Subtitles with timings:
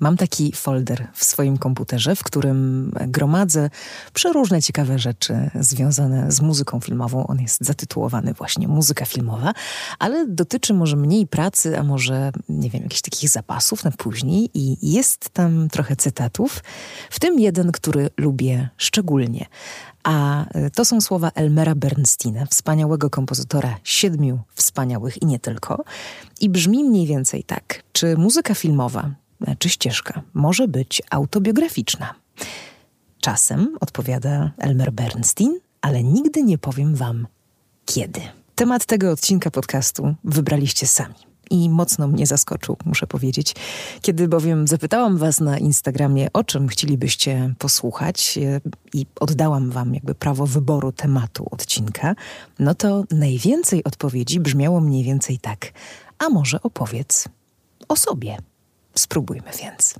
[0.00, 3.70] Mam taki folder w swoim komputerze, w którym gromadzę
[4.12, 7.26] przeróżne ciekawe rzeczy związane z muzyką filmową.
[7.26, 9.52] On jest zatytułowany właśnie Muzyka filmowa,
[9.98, 14.92] ale dotyczy może mniej pracy, a może, nie wiem, jakichś takich zapasów na później i
[14.92, 16.64] jest tam trochę cytatów,
[17.10, 19.46] w tym jeden, który lubię szczególnie.
[20.02, 25.84] A e, to są słowa Elmera Bernsteina, wspaniałego kompozytora siedmiu wspaniałych i nie tylko.
[26.40, 27.82] I brzmi mniej więcej tak.
[27.92, 29.10] Czy muzyka filmowa
[29.58, 32.14] czy ścieżka może być autobiograficzna.
[33.20, 37.26] Czasem, odpowiada Elmer Bernstein, ale nigdy nie powiem wam
[37.86, 38.20] kiedy.
[38.54, 41.14] Temat tego odcinka podcastu wybraliście sami.
[41.50, 43.54] I mocno mnie zaskoczył, muszę powiedzieć.
[44.02, 48.60] Kiedy bowiem zapytałam Was na Instagramie, o czym chcielibyście posłuchać, e,
[48.94, 52.14] i oddałam Wam jakby prawo wyboru tematu odcinka,
[52.58, 55.72] no to najwięcej odpowiedzi brzmiało mniej więcej tak:
[56.18, 57.28] A może opowiedz
[57.88, 58.36] o sobie?
[58.98, 59.94] Spróbujmy więc.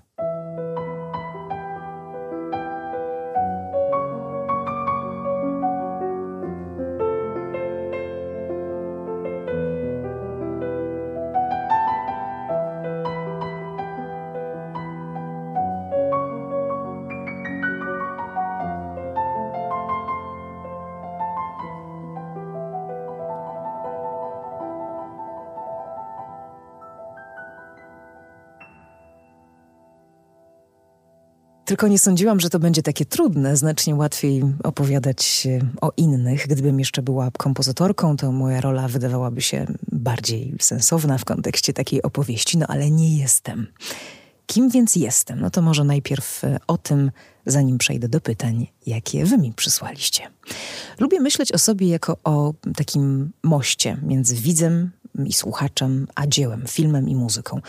[31.69, 33.57] Tylko nie sądziłam, że to będzie takie trudne.
[33.57, 35.49] Znacznie łatwiej opowiadać
[35.81, 36.47] o innych.
[36.47, 42.59] Gdybym jeszcze była kompozytorką, to moja rola wydawałaby się bardziej sensowna w kontekście takiej opowieści,
[42.59, 43.67] no ale nie jestem.
[44.47, 45.41] Kim więc jestem?
[45.41, 47.11] No to może najpierw e, o tym,
[47.47, 50.23] zanim przejdę do pytań, jakie wy mi przysłaliście.
[50.99, 54.91] Lubię myśleć o sobie jako o takim moście między widzem
[55.25, 57.61] i słuchaczem, a dziełem, filmem i muzyką.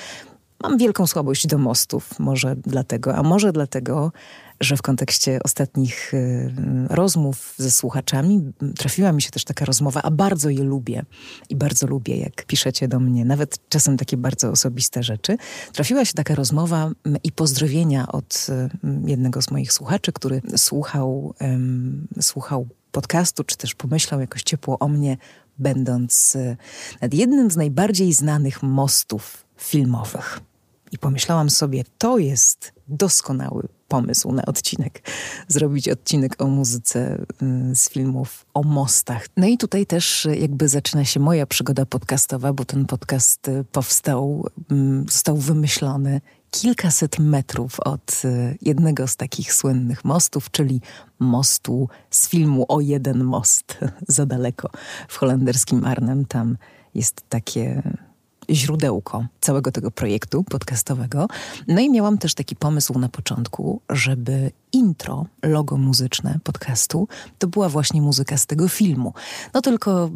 [0.64, 4.12] Mam wielką słabość do mostów, może dlatego, a może dlatego,
[4.60, 6.52] że w kontekście ostatnich y,
[6.90, 11.06] rozmów ze słuchaczami trafiła mi się też taka rozmowa, a bardzo je lubię
[11.50, 15.38] i bardzo lubię, jak piszecie do mnie, nawet czasem takie bardzo osobiste rzeczy.
[15.74, 16.92] Trafiła się taka rozmowa
[17.24, 18.70] i pozdrowienia od y,
[19.10, 21.34] jednego z moich słuchaczy, który słuchał,
[22.22, 25.18] słuchał podcastu, czy też pomyślał jakoś ciepło o mnie,
[25.60, 26.58] będąc y,
[27.02, 30.49] nad jednym z najbardziej znanych mostów filmowych.
[30.92, 35.02] I pomyślałam sobie, to jest doskonały pomysł na odcinek.
[35.48, 37.26] Zrobić odcinek o muzyce
[37.72, 39.28] y, z filmów o mostach.
[39.38, 44.46] No i tutaj też jakby zaczyna się moja przygoda podcastowa, bo ten podcast y, powstał,
[44.72, 50.82] mm, został wymyślony kilkaset metrów od y, jednego z takich słynnych mostów, czyli
[51.20, 53.78] mostu z filmu o jeden most
[54.08, 54.70] za daleko
[55.08, 56.26] w holenderskim Arnhem.
[56.26, 56.58] Tam
[56.96, 57.84] jest takie
[58.52, 61.28] źródełko całego tego projektu podcastowego.
[61.68, 67.70] No i miałam też taki pomysł na początku, żeby intro, logo muzyczne podcastu, to była
[67.70, 69.14] właśnie muzyka z tego filmu.
[69.54, 70.10] No tylko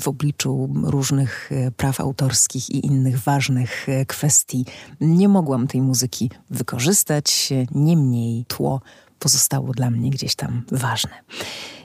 [0.00, 4.64] w obliczu różnych e, praw autorskich i innych ważnych e, kwestii
[5.00, 8.80] nie mogłam tej muzyki wykorzystać, niemniej tło
[9.20, 11.10] pozostało dla mnie gdzieś tam ważne.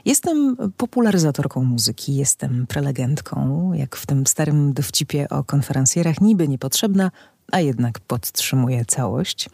[0.04, 7.10] Jestem popularyzatorką muzyki, jestem prelegentką, jak w tym starym dowcipie o konferencjerach, niby niepotrzebna,
[7.52, 9.50] a jednak podtrzymuję całość.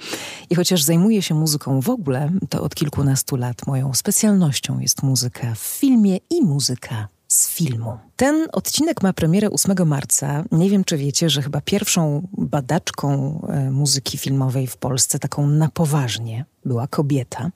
[0.51, 5.55] I chociaż zajmuję się muzyką w ogóle, to od kilkunastu lat moją specjalnością jest muzyka
[5.55, 7.99] w filmie i muzyka z filmu.
[8.23, 10.45] Ten odcinek ma premierę 8 marca.
[10.53, 15.69] Nie wiem, czy wiecie, że chyba pierwszą badaczką e, muzyki filmowej w Polsce, taką na
[15.69, 17.51] poważnie, była kobieta.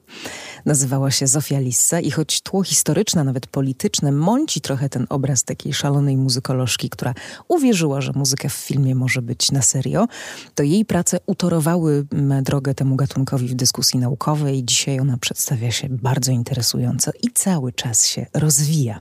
[0.65, 5.73] Nazywała się Zofia Lissa i choć tło historyczne, nawet polityczne, mąci trochę ten obraz takiej
[5.73, 7.15] szalonej muzykolożki, która
[7.49, 10.09] uwierzyła, że muzyka w filmie może być na serio,
[10.55, 12.07] to jej prace utorowały
[12.43, 14.65] drogę temu gatunkowi w dyskusji naukowej.
[14.65, 19.01] Dzisiaj ona przedstawia się bardzo interesująco i cały czas się rozwija.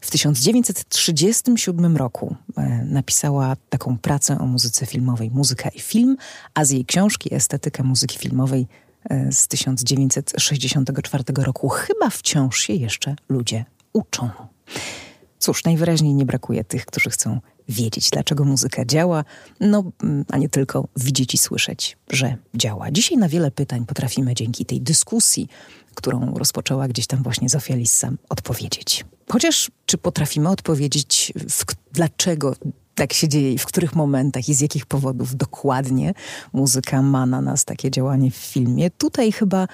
[0.00, 6.16] W 1937 roku e, napisała taką pracę o muzyce filmowej, muzyka i film,
[6.54, 8.66] a z jej książki Estetyka muzyki filmowej
[9.10, 14.30] e, z 1964 roku chyba wciąż się jeszcze ludzie uczą.
[15.38, 19.24] Cóż, najwyraźniej nie brakuje tych, którzy chcą wiedzieć, dlaczego muzyka działa,
[19.60, 22.90] no mm, a nie tylko widzieć i słyszeć, że działa.
[22.90, 25.48] Dzisiaj na wiele pytań potrafimy dzięki tej dyskusji,
[25.94, 29.04] którą rozpoczęła gdzieś tam właśnie Zofia Lissa, odpowiedzieć.
[29.32, 32.54] Chociaż czy potrafimy odpowiedzieć, w, dlaczego
[32.94, 36.14] tak się dzieje i w których momentach i z jakich powodów dokładnie
[36.52, 38.90] muzyka ma na nas takie działanie w filmie.
[38.90, 39.68] Tutaj chyba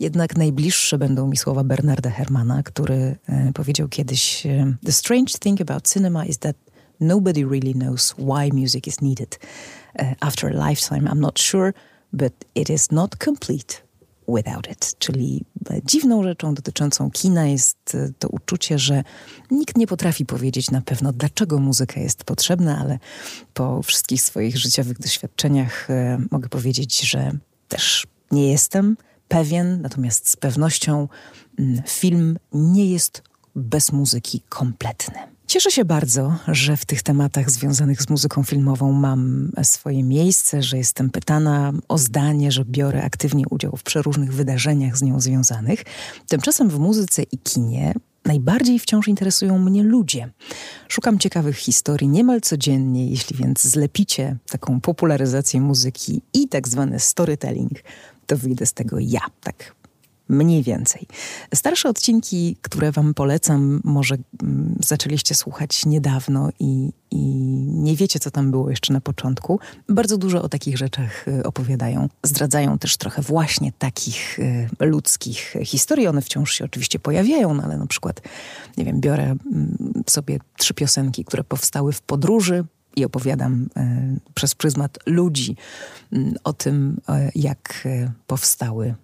[0.00, 5.60] jednak najbliższe będą mi słowa Bernarda Hermana, który e, powiedział kiedyś e, The strange thing
[5.60, 6.56] about cinema is that
[7.00, 9.38] nobody really knows why music is needed.
[9.98, 11.72] Uh, after a lifetime, I'm not sure
[12.12, 13.87] but it is not complete
[14.28, 14.94] without it.
[14.98, 15.44] Czyli
[15.84, 19.04] dziwną rzeczą dotyczącą kina jest e, to uczucie, że
[19.50, 22.98] nikt nie potrafi powiedzieć na pewno, dlaczego muzyka jest potrzebna, ale
[23.54, 27.32] po wszystkich swoich życiowych doświadczeniach e, mogę powiedzieć, że
[27.68, 28.96] też nie jestem
[29.28, 31.08] pewien, natomiast z pewnością
[31.58, 33.22] mm, film nie jest
[33.54, 35.37] bez muzyki kompletny.
[35.48, 40.78] Cieszę się bardzo, że w tych tematach związanych z muzyką filmową mam swoje miejsce, że
[40.78, 45.84] jestem pytana o zdanie, że biorę aktywnie udział w przeróżnych wydarzeniach z nią związanych.
[46.28, 50.30] Tymczasem w muzyce i kinie najbardziej wciąż interesują mnie ludzie.
[50.88, 57.72] Szukam ciekawych historii niemal codziennie, jeśli więc zlepicie taką popularyzację muzyki i tak zwany storytelling,
[58.26, 59.77] to wyjdę z tego ja, tak
[60.28, 61.06] mniej więcej.
[61.54, 67.18] Starsze odcinki, które Wam polecam, może mm, zaczęliście słuchać niedawno i, i
[67.68, 69.60] nie wiecie, co tam było jeszcze na początku.
[69.88, 72.08] Bardzo dużo o takich rzeczach y, opowiadają.
[72.22, 76.06] Zdradzają też trochę właśnie takich y, ludzkich historii.
[76.06, 78.20] One wciąż się oczywiście pojawiają, no ale na przykład,
[78.76, 82.64] nie wiem, biorę mm, sobie trzy piosenki, które powstały w podróży
[82.96, 85.56] i opowiadam y, przez pryzmat ludzi
[86.12, 87.00] mm, o tym,
[87.34, 87.88] jak
[88.26, 88.94] powstały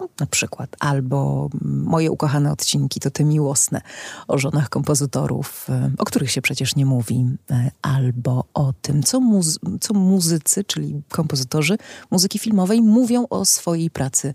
[0.00, 3.80] no, na przykład, albo moje ukochane odcinki to te miłosne
[4.28, 9.20] o żonach kompozytorów, e, o których się przecież nie mówi, e, albo o tym, co,
[9.20, 11.78] muzy- co muzycy, czyli kompozytorzy
[12.10, 14.34] muzyki filmowej mówią o swojej pracy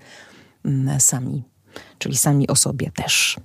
[0.65, 1.43] mm, sami,
[1.97, 3.37] czyli sami o sobie też.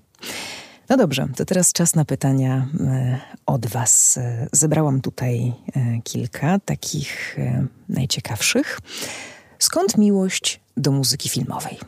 [0.88, 4.18] No dobrze, to teraz czas na pytania e, od Was.
[4.52, 5.54] Zebrałam tutaj
[6.04, 7.36] kilka takich
[7.88, 8.80] najciekawszych.
[9.58, 11.78] Skąd miłość do muzyki filmowej?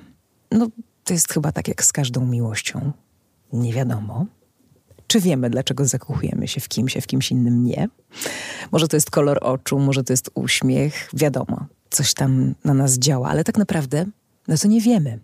[0.55, 0.69] No,
[1.05, 2.93] to jest chyba tak jak z każdą miłością.
[3.53, 4.27] Nie wiadomo.
[5.07, 7.89] Czy wiemy, dlaczego zakochujemy się w kimś, a w kimś innym nie?
[8.73, 13.29] Może to jest kolor oczu, może to jest uśmiech, wiadomo, coś tam na nas działa,
[13.29, 14.07] ale tak naprawdę,
[14.49, 15.19] no to nie wiemy.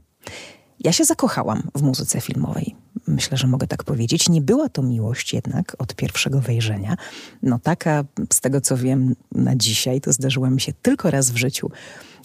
[0.80, 2.76] Ja się zakochałam w muzyce filmowej.
[3.06, 4.28] Myślę, że mogę tak powiedzieć.
[4.28, 6.96] Nie była to miłość jednak od pierwszego wejrzenia.
[7.42, 11.36] No taka, z tego co wiem na dzisiaj, to zdarzyła mi się tylko raz w
[11.36, 11.70] życiu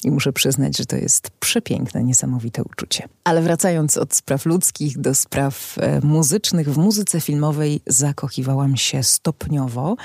[0.06, 3.08] i muszę przyznać, że to jest przepiękne, niesamowite uczucie.
[3.24, 9.96] Ale wracając od spraw ludzkich do spraw e, muzycznych, w muzyce filmowej zakochiwałam się stopniowo,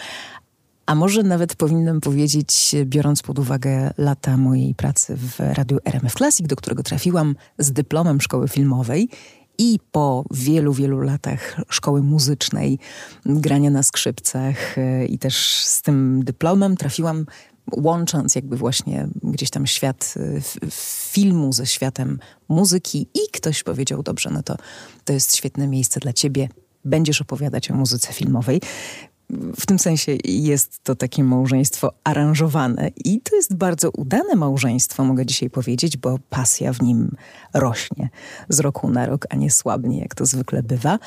[0.87, 6.47] a może nawet powinnam powiedzieć, biorąc pod uwagę lata mojej pracy w radiu RMF Classic,
[6.47, 9.09] do którego trafiłam z dyplomem szkoły filmowej
[9.59, 12.79] i po wielu, wielu latach szkoły muzycznej,
[13.27, 17.27] grania na skrzypcach e, i też z tym dyplomem trafiłam
[17.77, 20.71] łącząc jakby właśnie gdzieś tam świat y,
[21.11, 22.19] filmu ze światem
[22.49, 24.57] muzyki i ktoś powiedział, dobrze, no to
[25.05, 26.49] to jest świetne miejsce dla ciebie,
[26.85, 28.61] będziesz opowiadać o muzyce filmowej
[29.57, 35.27] w tym sensie jest to takie małżeństwo aranżowane i to jest bardzo udane małżeństwo, mogę
[35.27, 37.17] dzisiaj powiedzieć, bo pasja w nim
[37.55, 38.09] rośnie
[38.49, 40.99] z roku na rok, a nie słabnie, jak to zwykle bywa.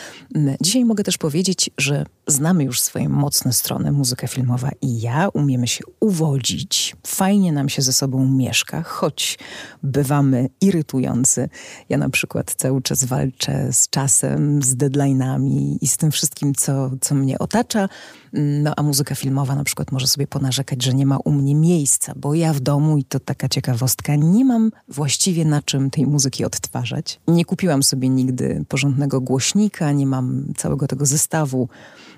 [0.61, 5.67] Dzisiaj mogę też powiedzieć, że znamy już swoje mocne strony, muzyka filmowa i ja, umiemy
[5.67, 9.39] się uwodzić, fajnie nam się ze sobą mieszka, choć
[9.83, 11.49] bywamy irytujący.
[11.89, 16.91] Ja na przykład cały czas walczę z czasem, z deadline'ami i z tym wszystkim, co,
[17.01, 17.89] co mnie otacza.
[18.33, 22.13] No a muzyka filmowa na przykład może sobie ponarzekać, że nie ma u mnie miejsca,
[22.15, 26.45] bo ja w domu, i to taka ciekawostka, nie mam właściwie na czym tej muzyki
[26.45, 27.19] odtwarzać.
[27.27, 31.69] Nie kupiłam sobie nigdy porządnego głośnika, nie mam całego tego zestawu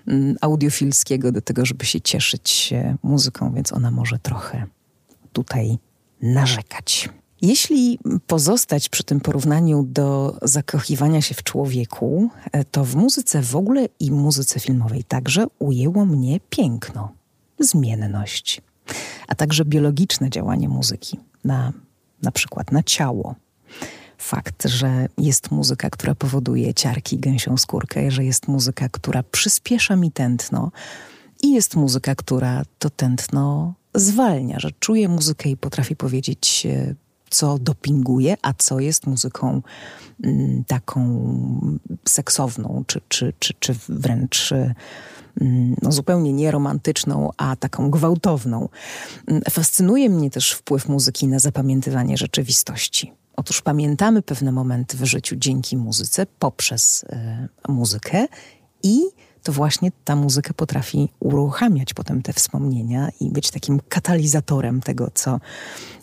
[0.08, 4.66] mm, audiofilskiego do tego, żeby się cieszyć się muzyką, więc ona może trochę
[5.34, 5.78] tutaj
[6.22, 7.10] narzekać.
[7.42, 13.56] Jeśli pozostać przy tym porównaniu do zakochiwania się w człowieku, e, to w muzyce w
[13.56, 17.12] ogóle i muzyce filmowej także ujęło mnie piękno,
[17.60, 18.62] zmienność,
[19.27, 21.74] a także biologiczne działanie muzyki na,
[22.22, 23.36] na przykład na ciało.
[24.18, 30.12] Fakt, że jest muzyka, która powoduje ciarki, gęsią skórkę, że jest muzyka, która przyspiesza mi
[30.12, 30.72] tętno
[31.44, 36.96] i jest muzyka, która to tętno zwalnia, że czuję muzykę i potrafię powiedzieć e,
[37.36, 39.62] co dopinguje, a co jest muzyką
[40.24, 41.01] mm, taką
[42.08, 44.51] seksowną, czy, czy, czy, czy wręcz
[45.42, 48.70] mm, no, zupełnie nieromantyczną, a taką gwałtowną.
[49.27, 53.13] Mm, fascynuje mnie też wpływ muzyki na zapamiętywanie rzeczywistości.
[53.36, 57.04] Otóż pamiętamy pewne momenty w życiu dzięki muzyce, poprzez
[57.68, 58.27] y, muzykę
[58.84, 59.01] i
[59.46, 65.40] to właśnie ta muzyka potrafi uruchamiać potem te wspomnienia i być takim katalizatorem tego, co,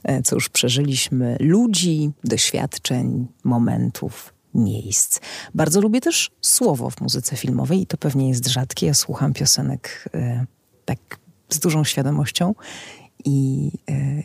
[0.03, 5.21] e, co już przeżyliśmy, ludzi, doświadczeń, momentów, miejsc.
[5.55, 8.87] Bardzo lubię też słowo w muzyce filmowej i to pewnie jest rzadkie.
[8.87, 10.47] Ja słucham piosenek e,
[10.85, 10.99] tak
[11.49, 12.55] z dużą świadomością
[13.25, 14.23] i, e,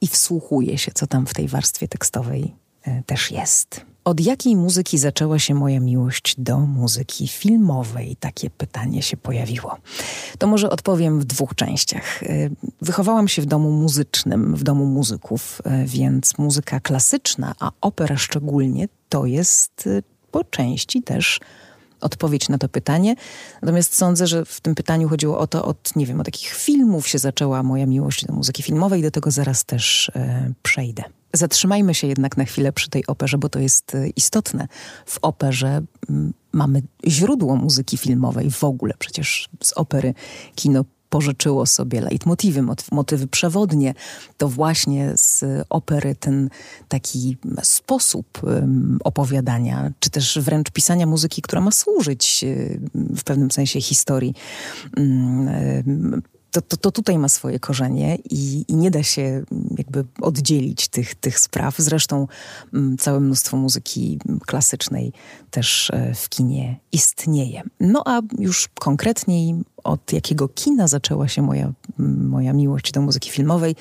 [0.00, 3.84] i wsłuchuję się, co tam w tej warstwie tekstowej e, też jest.
[4.04, 8.16] Od jakiej muzyki zaczęła się moja miłość do muzyki filmowej?
[8.20, 9.76] Takie pytanie się pojawiło.
[10.38, 12.22] To może odpowiem w dwóch częściach.
[12.22, 12.26] E,
[12.82, 18.88] wychowałam się w domu muzycznym, w domu muzyków, e, więc muzyka klasyczna, a opera szczególnie,
[19.08, 19.88] to jest
[20.30, 21.40] po części też
[22.00, 23.14] odpowiedź na to pytanie.
[23.62, 27.08] Natomiast sądzę, że w tym pytaniu chodziło o to, od, nie wiem, od takich filmów
[27.08, 31.02] się zaczęła moja miłość do muzyki filmowej do tego zaraz też e, przejdę.
[31.32, 34.68] Zatrzymajmy się jednak na chwilę przy tej operze, bo to jest e, istotne.
[35.06, 38.94] W operze mm, mamy źródło muzyki filmowej w ogóle.
[38.98, 40.14] Przecież z opery
[40.54, 43.94] kino pożyczyło sobie leitmotywy, motywy przewodnie.
[44.36, 46.50] To właśnie z opery ten
[46.88, 48.40] taki sposób
[49.04, 52.44] opowiadania, czy też wręcz pisania muzyki, która ma służyć
[52.94, 54.34] w pewnym sensie historii
[56.50, 59.42] to, to, to, tutaj ma swoje korzenie i, i, nie da się
[59.78, 61.76] jakby oddzielić tych, tych spraw.
[61.78, 62.28] Zresztą
[62.74, 65.12] m, całe mnóstwo muzyki klasycznej
[65.50, 67.62] też e, w kinie istnieje.
[67.80, 71.72] No a już konkretniej od jakiego kina zaczęła się moja,
[72.28, 73.76] moja miłość do muzyki filmowej,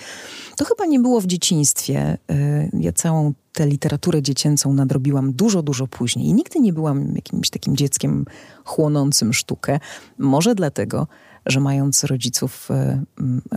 [0.57, 2.17] to chyba nie było w dzieciństwie.
[2.29, 6.27] E, ja całą tę literaturę dziecięcą nadrobiłam dużo, dużo później.
[6.27, 8.25] I nigdy nie byłam jakimś takim dzieckiem
[8.63, 9.79] chłonącym sztukę.
[10.17, 11.07] Może dlatego,
[11.47, 13.03] że mając rodziców e,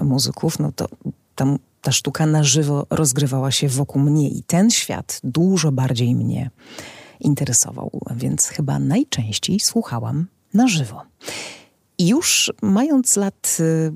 [0.04, 0.88] muzyków, no to
[1.34, 6.50] tam ta sztuka na żywo rozgrywała się wokół mnie i ten świat dużo bardziej mnie
[7.20, 11.02] interesował, więc chyba najczęściej słuchałam na żywo.
[11.98, 13.92] I już mając lat y,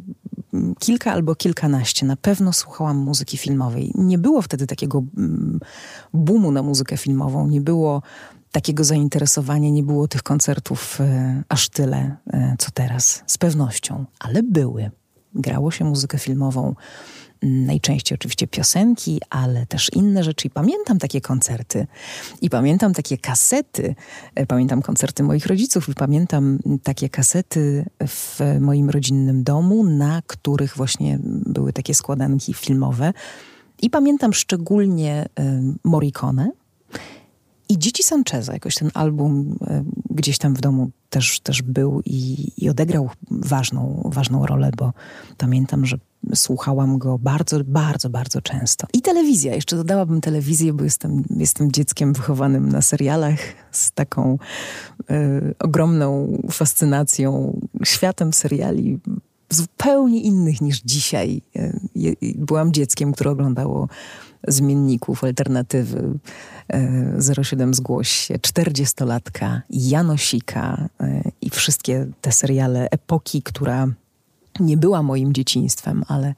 [0.78, 3.92] kilka albo kilkanaście, na pewno słuchałam muzyki filmowej.
[3.94, 5.02] Nie było wtedy takiego
[6.14, 8.02] boomu na muzykę filmową, nie było
[8.54, 14.42] takiego zainteresowania, nie było tych koncertów e, aż tyle, e, co teraz, z pewnością, ale
[14.42, 14.90] były.
[15.34, 16.74] Grało się muzykę filmową,
[17.42, 20.48] najczęściej oczywiście piosenki, ale też inne rzeczy.
[20.48, 21.86] I pamiętam takie koncerty,
[22.40, 23.94] i pamiętam takie kasety.
[24.34, 30.76] E, pamiętam koncerty moich rodziców, i pamiętam takie kasety w moim rodzinnym domu, na których
[30.76, 33.12] właśnie były takie składanki filmowe.
[33.82, 35.28] I pamiętam szczególnie
[35.84, 36.50] Morricone,
[37.74, 42.52] i Dzieci Sancheza, jakoś ten album e, gdzieś tam w domu też, też był i,
[42.64, 44.92] i odegrał ważną, ważną rolę, bo
[45.38, 45.98] pamiętam, że
[46.34, 48.86] słuchałam go bardzo, bardzo, bardzo często.
[48.92, 53.38] I telewizja, jeszcze dodałabym telewizję, bo jestem, jestem dzieckiem wychowanym na serialach
[53.72, 54.38] z taką
[55.10, 59.00] y, ogromną fascynacją światem seriali
[59.50, 61.42] zupełnie innych niż dzisiaj.
[61.56, 63.88] Y, byłam dzieckiem, które oglądało
[64.48, 66.18] zmienników, alternatywy
[67.42, 73.88] 07 e, Zgłoś się, 40-latka, Janosika e, i wszystkie te seriale epoki, która
[74.60, 76.34] nie była moim dzieciństwem, ale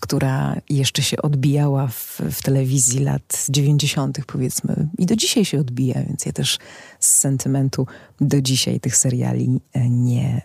[0.00, 6.02] która jeszcze się odbijała w, w telewizji lat 90., powiedzmy, i do dzisiaj się odbija,
[6.02, 6.58] więc ja też
[7.00, 7.86] z sentymentu
[8.20, 10.42] do dzisiaj tych seriali e, nie,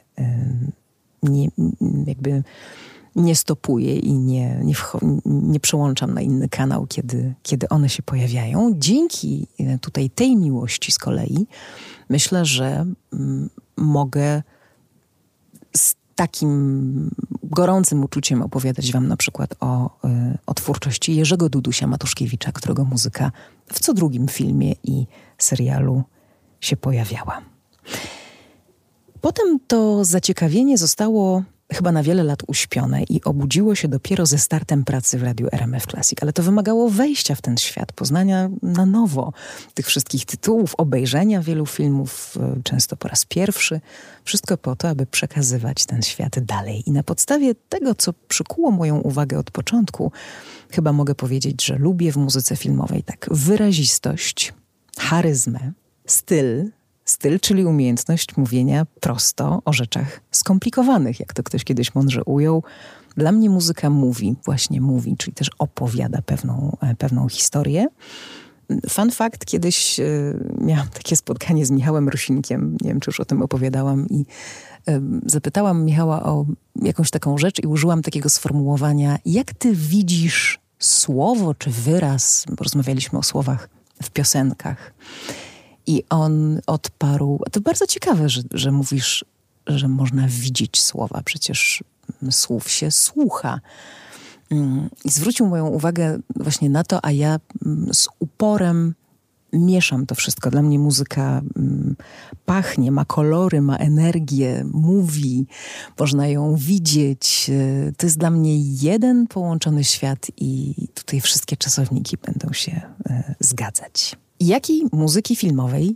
[1.23, 1.49] nie
[2.05, 2.43] jakby
[3.17, 4.75] nie stopuję i nie, nie,
[5.25, 8.74] nie przełączam na inny kanał, kiedy, kiedy one się pojawiają.
[8.75, 11.47] Dzięki e, tutaj tej miłości z kolei
[12.09, 14.43] myślę, że mm, mogę
[15.77, 17.12] z takim
[17.43, 23.31] gorącym uczuciem opowiadać wam na przykład o, y, o twórczości Jerzego Dudusia Matuszkiewicza, którego muzyka
[23.74, 25.07] w co drugim filmie i
[25.38, 26.03] serialu
[26.62, 27.41] się pojawiała.
[29.21, 31.43] Potem to zaciekawienie zostało
[31.74, 35.86] chyba na wiele lat uśpione i obudziło się dopiero ze startem pracy w radiu RMF
[35.86, 39.33] Classic, ale to wymagało wejścia w ten świat, poznania na nowo
[39.74, 43.81] tych wszystkich tytułów, obejrzenia wielu filmów, e, często po raz pierwszy.
[44.24, 46.83] Wszystko po to, aby przekazywać ten świat dalej.
[46.86, 50.12] I na podstawie tego, co przykuło moją uwagę od początku,
[50.71, 54.53] chyba mogę powiedzieć, że lubię w muzyce filmowej tak wyrazistość,
[55.00, 55.71] charyzmę,
[56.05, 56.71] styl,
[57.07, 62.63] Styl, czyli umiejętność mówienia prosto o rzeczach skomplikowanych, jak to ktoś kiedyś mądrze ujął.
[63.17, 67.87] Dla mnie muzyka mówi, właśnie mówi, czyli też opowiada pewną, e, pewną historię.
[68.89, 73.25] Fun fact, kiedyś y, miałam takie spotkanie z Michałem Rosinkiem, nie wiem, czy już o
[73.25, 74.25] tym opowiadałam i
[75.25, 76.45] zapytałam Michała o
[76.81, 83.19] jakąś taką rzecz i użyłam takiego sformułowania, jak ty widzisz słowo czy wyraz, bo rozmawialiśmy
[83.19, 83.69] o słowach
[84.03, 84.93] w piosenkach.
[85.88, 89.25] I on odparł, to bardzo ciekawe, że, że mówisz,
[89.67, 91.84] że można widzieć słowa, przecież
[92.32, 93.60] słów się słucha.
[94.51, 98.94] Mm, I zwrócił moją uwagę właśnie na to, a ja mm, z uporem
[99.53, 100.51] mieszam to wszystko.
[100.51, 101.96] Dla mnie muzyka mm,
[102.46, 105.48] pachnie, ma kolory, ma energię, mówi,
[106.00, 107.51] można ją widzieć.
[107.53, 113.36] E, to jest dla mnie jeden połączony świat i tutaj wszystkie czasowniki będą się e,
[113.39, 114.15] zgadzać.
[114.39, 115.96] Jakiej muzyki filmowej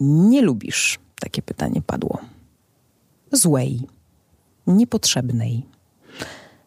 [0.00, 0.98] nie lubisz?
[1.20, 2.18] Takie pytanie padło.
[3.32, 3.80] Złej,
[4.66, 5.66] niepotrzebnej,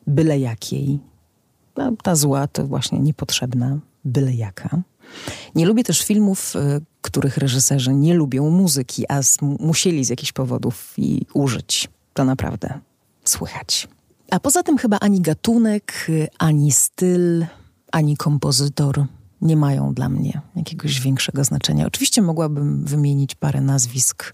[0.08, 1.00] byle jakiej.
[1.78, 4.82] No, ta zła to właśnie niepotrzebna, byle jaka.
[5.56, 6.60] Nie lubię też filmów, y,
[7.02, 9.20] których reżyserzy nie lubią muzyki, a
[9.60, 11.90] musieli z jakichś powodów jej użyć.
[12.14, 12.80] To naprawdę
[13.24, 13.88] słychać.
[14.32, 17.46] A poza tym chyba ani gatunek, y, ani styl,
[17.92, 19.06] ani kompozytor
[19.42, 21.88] nie mają dla mnie jakiegoś większego znaczenia.
[21.88, 24.34] Oczywiście mogłabym wymienić parę nazwisk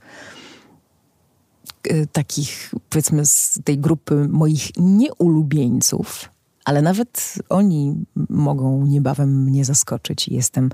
[1.92, 6.30] y, takich, powiedzmy, z tej grupy moich nieulubieńców,
[6.66, 10.70] ale nawet oni mogą niebawem mnie zaskoczyć i jestem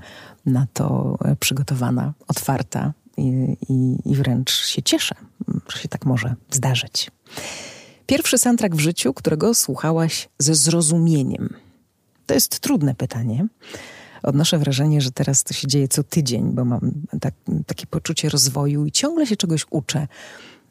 [0.46, 5.14] na to przygotowana, otwarta i, i, i wręcz się cieszę,
[5.68, 7.10] że się tak może zdarzyć.
[8.06, 11.48] Pierwszy soundtrack w życiu, którego słuchałaś ze zrozumieniem.
[12.26, 13.46] To jest trudne pytanie.
[14.22, 17.34] Odnoszę wrażenie, że teraz to się dzieje co tydzień, bo mam tak,
[17.66, 20.08] takie poczucie rozwoju i ciągle się czegoś uczę.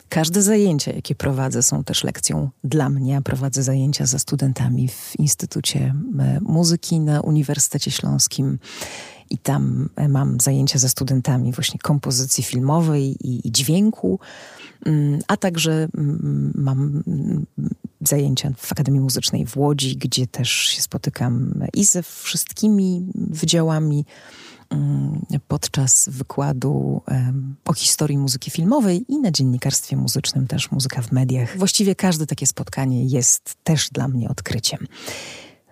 [0.09, 3.21] Każde zajęcia, jakie prowadzę, są też lekcją dla mnie.
[3.21, 8.59] Prowadzę zajęcia ze studentami w Instytucie e, Muzyki na Uniwersytecie Śląskim
[9.29, 14.19] i tam e, mam zajęcia ze studentami właśnie kompozycji filmowej i, i dźwięku,
[14.85, 17.45] mm, a także mm, mam mm,
[18.01, 24.05] zajęcia w Akademii Muzycznej w Łodzi, gdzie też się spotykam i ze wszystkimi wydziałami
[24.71, 27.01] Mm, podczas wykładu
[27.65, 31.57] o historii muzyki filmowej i na dziennikarstwie muzycznym też muzyka w mediach.
[31.57, 34.87] Właściwie każde takie spotkanie jest też dla mnie odkryciem.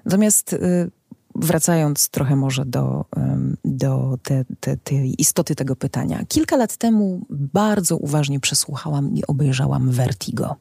[0.05, 0.91] Natomiast y,
[1.35, 3.05] wracając trochę może do,
[3.65, 6.25] do te, te, tej istoty tego pytania.
[6.27, 10.55] Kilka lat temu bardzo uważnie przesłuchałam i obejrzałam Vertigo.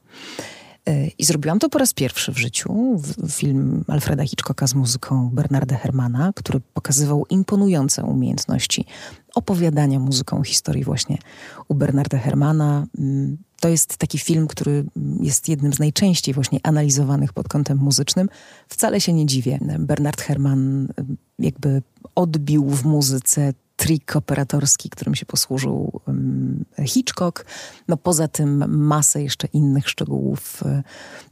[1.18, 3.00] I zrobiłam to po raz pierwszy w życiu.
[3.30, 8.84] Film Alfreda Hitchcocka z muzyką Bernarda Hermana, który pokazywał imponujące umiejętności
[9.34, 11.18] opowiadania muzyką historii właśnie
[11.68, 12.86] u Bernarda Hermana.
[12.98, 14.84] Mm, to jest taki film, który
[15.20, 18.28] jest jednym z najczęściej właśnie analizowanych pod kątem muzycznym.
[18.68, 19.58] Wcale się nie dziwię.
[19.78, 20.88] Bernard Herman
[21.38, 21.82] jakby
[22.14, 26.00] odbił w muzyce trik operatorski, którym się posłużył
[26.86, 27.44] Hitchcock.
[27.88, 30.82] No poza tym masę jeszcze innych szczegółów, e,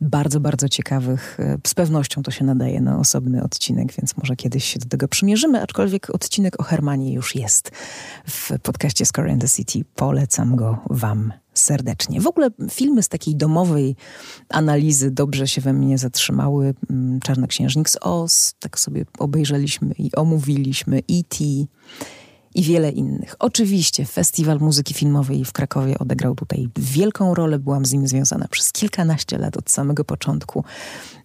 [0.00, 1.36] bardzo, bardzo ciekawych.
[1.40, 5.08] E, z pewnością to się nadaje na osobny odcinek, więc może kiedyś się do tego
[5.08, 7.70] przymierzymy, aczkolwiek odcinek o Hermanie już jest
[8.26, 9.84] w podcaście Score in the City.
[9.94, 12.20] Polecam go wam serdecznie.
[12.20, 13.96] W ogóle filmy z takiej domowej
[14.48, 16.74] analizy dobrze się we mnie zatrzymały.
[17.22, 20.98] Czarnoksiężnik z Oz, tak sobie obejrzeliśmy i omówiliśmy.
[20.98, 21.44] E.T.,
[22.56, 23.34] i wiele innych.
[23.38, 27.58] Oczywiście Festiwal Muzyki Filmowej w Krakowie odegrał tutaj wielką rolę.
[27.58, 30.64] Byłam z nim związana przez kilkanaście lat od samego początku.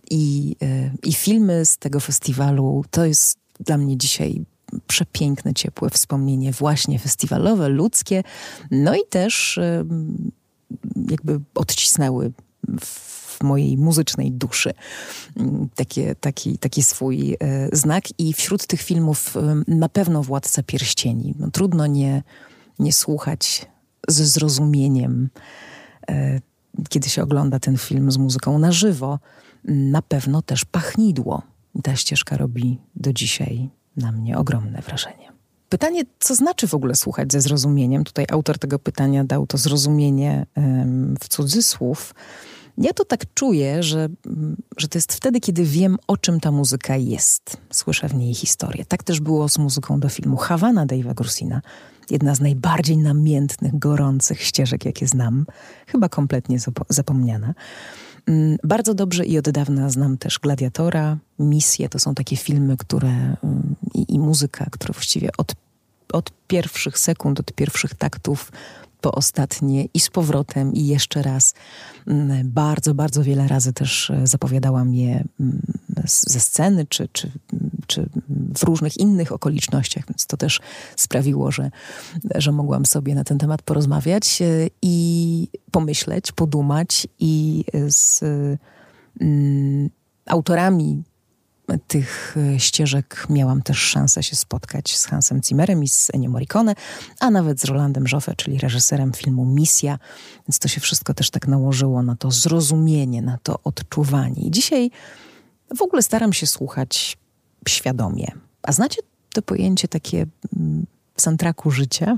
[0.10, 4.46] I, yy, i filmy z tego festiwalu to jest dla mnie dzisiaj
[4.88, 8.24] przepiękne, ciepłe wspomnienie, właśnie festiwalowe, ludzkie,
[8.72, 9.60] no i też
[11.10, 12.32] jakby odcisnęły
[12.80, 14.74] w mojej muzycznej duszy
[15.38, 18.04] mm, takie, taki, taki swój e, znak.
[18.20, 21.36] I wśród tych filmów e, na pewno Władca Pierścieni.
[21.40, 22.24] No, trudno nie,
[22.80, 23.66] nie słuchać
[24.08, 25.30] ze zrozumieniem,
[26.10, 26.40] e,
[26.90, 29.20] kiedy się ogląda ten film z muzyką na żywo.
[29.64, 31.42] Na pewno też pachnidło.
[31.84, 35.32] Ta ścieżka robi do dzisiaj na mnie ogromne wrażenie.
[35.72, 38.04] Pytanie, co znaczy w ogóle słuchać ze zrozumieniem?
[38.04, 40.46] Tutaj autor tego pytania dał to zrozumienie
[41.20, 42.16] w cudzysłów.
[42.78, 44.10] Ja to tak czuję, że,
[44.78, 47.58] że to jest wtedy, kiedy wiem, o czym ta muzyka jest.
[47.72, 48.86] Słyszę w niej historię.
[48.86, 51.62] Tak też było z muzyką do filmu Havana Dave'a Grursina.
[52.10, 55.46] Jedna z najbardziej namiętnych, gorących ścieżek, jakie znam.
[55.88, 56.58] Chyba kompletnie
[56.90, 57.54] zapomniana.
[58.28, 61.90] Mm, bardzo dobrze i od dawna znam też Gladiatora, Misję.
[61.90, 65.56] To są takie filmy, które mm, i, i muzyka, które właściwie od,
[66.14, 68.52] od pierwszych sekund, od pierwszych taktów
[69.02, 71.54] po ostatnie i z powrotem i jeszcze raz.
[72.08, 75.62] Mm, bardzo, bardzo wiele razy też e, zapowiadałam je mm,
[76.06, 77.32] ze sceny czy, czy,
[77.88, 78.10] czy
[78.56, 80.60] w różnych innych okolicznościach, więc to też
[80.96, 81.72] sprawiło, że,
[82.36, 84.46] że mogłam sobie na ten temat porozmawiać e,
[84.82, 88.24] i pomyśleć, podumać i z
[89.22, 89.90] mm,
[90.26, 91.04] autorami
[91.78, 96.76] tych e, ścieżek miałam też szansę się spotkać z Hansem Zimmerem i z Ennio Morricone,
[97.20, 100.00] a nawet z Rolandem Joffe, czyli reżyserem filmu Misja.
[100.48, 104.42] Więc to się wszystko też tak nałożyło na to zrozumienie, na to odczuwanie.
[104.42, 104.92] I dzisiaj
[105.76, 107.18] w ogóle staram się słuchać
[107.68, 108.32] świadomie.
[108.64, 109.02] A znacie
[109.34, 110.26] to pojęcie takie
[110.58, 110.86] mm,
[111.18, 112.18] soundtracku życia.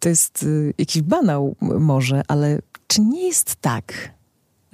[0.00, 4.12] To jest y, jakiś banał może, ale czy nie jest tak,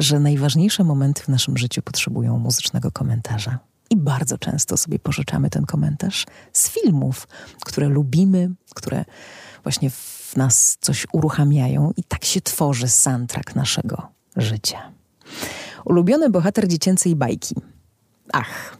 [0.01, 3.59] że najważniejsze momenty w naszym życiu potrzebują muzycznego komentarza?
[3.91, 7.29] I bardzo często sobie pożyczamy ten komentarz z filmów,
[7.65, 9.05] które lubimy, które
[9.63, 14.93] właśnie w nas coś uruchamiają, i tak się tworzy soundtrack naszego życia.
[15.85, 17.55] Ulubiony bohater dziecięcej bajki.
[18.33, 18.77] Ach,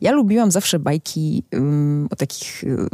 [0.00, 2.88] ja lubiłam zawsze bajki um, o takich y,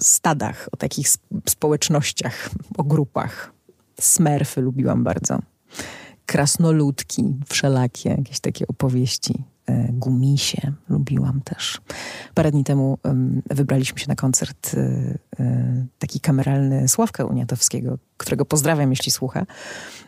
[0.00, 1.08] stadach, o takich
[1.48, 3.52] społecznościach, o grupach.
[4.00, 5.38] Smerfy lubiłam bardzo.
[6.28, 11.80] Krasnoludki wszelakie, jakieś takie opowieści E, Gumisie lubiłam też.
[12.34, 12.98] Parę dni temu
[13.50, 14.78] wybraliśmy się na koncert e,
[15.40, 19.46] e, taki kameralny Sławka Uniatowskiego, którego pozdrawiam, jeśli słucha.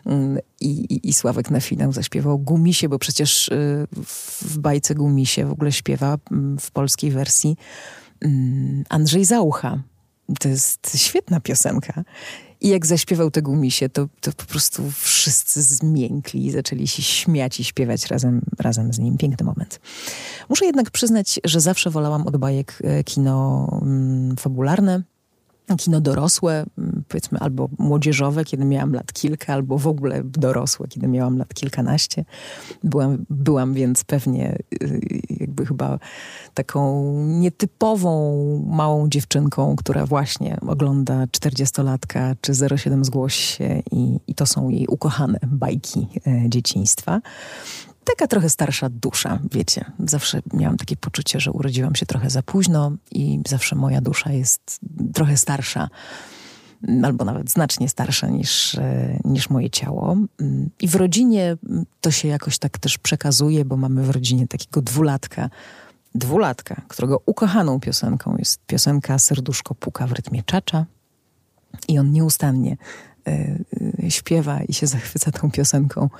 [0.07, 3.51] Mm, I, Sławek na finał zaśpiewał Gumisie, bo przecież
[4.43, 7.57] w bajce Gumisie w ogóle śpiewa mm, w polskiej wersji
[8.21, 9.83] mm, Andrzej Zaucha.
[10.41, 12.05] To jest świetna piosenka.
[12.61, 17.61] I jak zaśpiewał te gumisie, to, to po prostu wszyscy zmiękli i zaczęli się śmiać
[17.61, 19.17] i śpiewać razem, razem z nim.
[19.17, 19.81] Piękny moment.
[20.49, 25.03] Muszę jednak przyznać, że zawsze wolałam od bajek e, kino mm, fabularne
[25.77, 31.09] kino dorosłe, mm, powiedzmy, albo młodzieżowe, kiedy miałam lat kilka, albo w ogóle dorosłe, kiedy
[31.09, 32.25] miałam lat kilkanaście.
[32.85, 35.01] Byłam, byłam więc pewnie y,
[35.41, 35.99] jakby chyba
[36.55, 38.37] taką nietypową
[38.71, 44.87] małą dziewczynką, która właśnie ogląda 40-latka czy 07 zgłoś się i, i to są jej
[44.87, 47.21] ukochane bajki e, dzieciństwa
[48.05, 49.85] taka trochę starsza dusza, wiecie.
[49.99, 54.81] Zawsze miałam takie poczucie, że urodziłam się trochę za późno i zawsze moja dusza jest
[55.15, 55.89] trochę starsza
[57.03, 60.17] albo nawet znacznie starsza niż, e, niż moje ciało.
[60.81, 61.57] I w rodzinie
[62.01, 65.51] to się jakoś tak też przekazuje, bo mamy w rodzinie takiego dwulatka,
[66.15, 70.87] dwulatka, którego ukochaną piosenką jest piosenka Serduszko puka w rytmie czacza.
[71.89, 72.77] I on nieustannie
[74.09, 76.11] śpiewa i się zachwyca tą piosenką.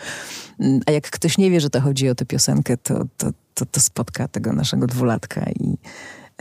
[0.61, 3.67] Mm, a jak ktoś nie wie, że to chodzi o tę piosenkę, to, to, to,
[3.67, 5.79] to spotka tego naszego dwulatka i,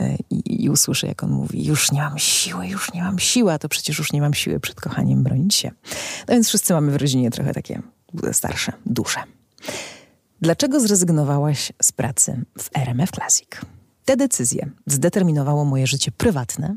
[0.00, 0.70] e, i, i
[1.02, 4.12] jak on mówi: Już nie mam siły, już nie mam siły, a to przecież już
[4.12, 5.70] nie mam siły przed kochaniem bronić się.
[6.28, 7.82] No więc wszyscy mamy w rodzinie trochę takie
[8.32, 9.20] starsze dusze.
[10.40, 13.48] Dlaczego zrezygnowałaś z pracy w RMF Classic?
[14.04, 16.76] Te decyzje zdeterminowało moje życie prywatne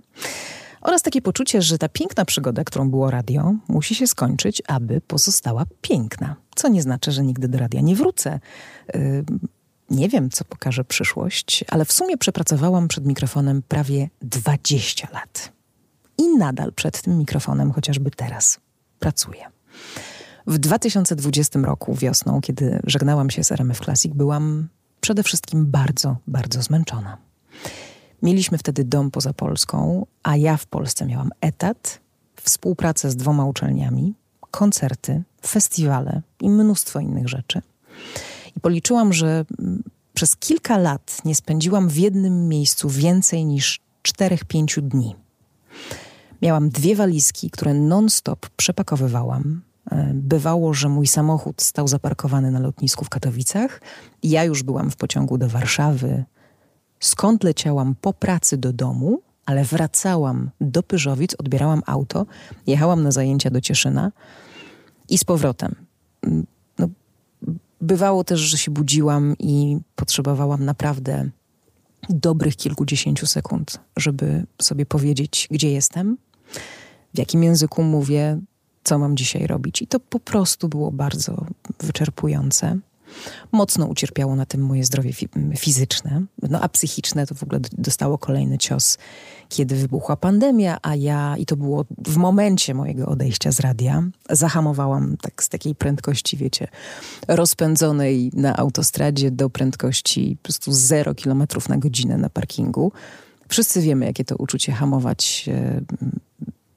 [0.84, 5.66] oraz takie poczucie, że ta piękna przygoda, którą było radio, musi się skończyć, aby pozostała
[5.82, 6.36] piękna.
[6.56, 8.40] Co nie znaczy, że nigdy do radia nie wrócę.
[8.94, 9.24] Yy,
[9.90, 15.52] nie wiem, co pokaże przyszłość, ale w sumie przepracowałam przed mikrofonem prawie 20 lat.
[16.18, 18.60] I nadal przed tym mikrofonem, chociażby teraz,
[19.00, 19.46] pracuję.
[20.48, 24.68] W 2020 roku, wiosną, kiedy żegnałam się z RMF Classic, byłam
[25.02, 27.18] przede wszystkim bardzo, bardzo zmęczona.
[28.24, 32.00] Mieliśmy wtedy dom poza Polską, a ja w Polsce miałam etat,
[32.44, 34.14] współpracę z dwoma uczelniami,
[34.52, 37.62] koncerty, festiwale i mnóstwo innych rzeczy.
[38.58, 39.84] I policzyłam, że mm,
[40.14, 45.16] przez kilka lat nie spędziłam w jednym miejscu więcej niż 4-5 dni.
[46.42, 49.62] Miałam dwie walizki, które non-stop przepakowywałam.
[49.92, 53.82] E, bywało, że mój samochód stał zaparkowany na lotnisku w Katowicach.
[54.24, 56.26] Ja już byłam w pociągu do Warszawy,
[57.06, 62.26] skąd leciałam po pracy do domu, ale wracałam do Pyżowic, odbierałam auto,
[62.68, 64.12] jechałam na zajęcia do Cieszyna
[65.10, 65.76] i z powrotem.
[66.80, 66.90] No,
[67.82, 71.30] bywało też, że się budziłam i potrzebowałam naprawdę
[72.10, 76.18] dobrych kilkudziesięciu sekund, żeby sobie powiedzieć, gdzie jestem,
[77.14, 78.40] w jakim języku mówię,
[78.84, 79.82] co mam dzisiaj robić.
[79.82, 81.46] I to po prostu było bardzo
[81.80, 82.80] wyczerpujące.
[83.52, 85.12] Mocno ucierpiało na tym moje zdrowie
[85.58, 88.98] fizyczne, no a psychiczne to w ogóle dostało kolejny cios,
[89.50, 95.18] kiedy wybuchła pandemia, a ja, i to było w momencie mojego odejścia z radia, zahamowałam
[95.22, 96.68] tak z takiej prędkości, wiecie,
[97.28, 102.92] rozpędzonej na autostradzie do prędkości po prostu 0 km na godzinę na parkingu.
[103.48, 105.82] Wszyscy wiemy, jakie to uczucie hamować e,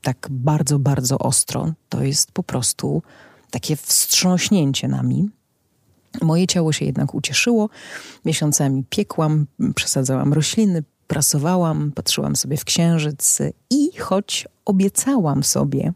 [0.03, 1.73] tak bardzo, bardzo ostro.
[1.89, 3.03] To jest po prostu
[3.51, 5.31] takie wstrząśnięcie nami.
[6.23, 7.69] Moje ciało się jednak ucieszyło.
[8.25, 13.39] Miesiącami piekłam, przesadzałam rośliny, prasowałam, patrzyłam sobie w księżyc
[13.71, 15.93] i choć obiecałam sobie,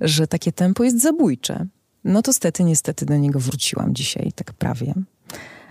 [0.00, 1.66] że takie tempo jest zabójcze,
[2.04, 4.94] no to stety, niestety do niego wróciłam dzisiaj, tak prawie.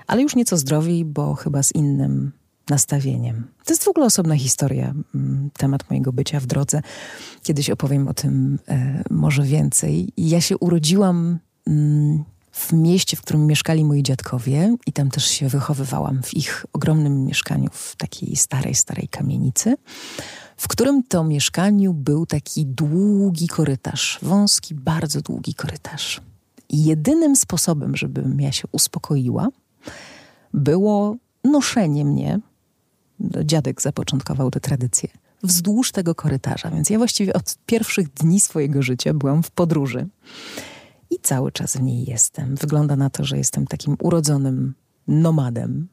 [0.07, 2.31] Ale już nieco zdrowiej, bo chyba z innym
[2.69, 3.47] nastawieniem.
[3.65, 6.81] To jest w ogóle osobna historia, mm, temat mojego bycia w drodze.
[7.43, 10.09] Kiedyś opowiem o tym e, może więcej.
[10.17, 15.49] Ja się urodziłam mm, w mieście, w którym mieszkali moi dziadkowie i tam też się
[15.49, 19.75] wychowywałam w ich ogromnym mieszkaniu w takiej starej, starej kamienicy.
[20.57, 26.21] w którym to mieszkaniu był taki długi korytarz, wąski, bardzo długi korytarz.
[26.69, 29.47] I jedynym sposobem, żebym ja się uspokoiła,
[30.53, 32.39] było noszenie mnie.
[33.43, 35.09] Dziadek zapoczątkował tę tradycję
[35.43, 36.71] wzdłuż tego korytarza.
[36.71, 40.07] Więc ja właściwie od pierwszych dni swojego życia byłam w podróży
[41.13, 42.55] i cały czas w niej jestem.
[42.55, 44.73] Wygląda na to, że jestem takim urodzonym
[45.07, 45.87] nomadem.